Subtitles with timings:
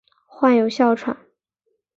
[0.27, 1.15] 患有哮喘。